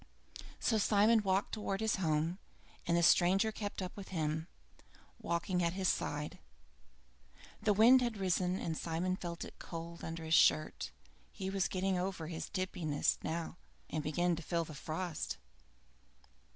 [0.59, 2.39] So Simon walked towards his home,
[2.87, 4.47] and the stranger kept up with him,
[5.21, 6.39] walking at his side.
[7.61, 10.89] The wind had risen and Simon felt it cold under his shirt.
[11.31, 13.57] He was getting over his tipsiness by now,
[13.91, 15.37] and began to feel the frost.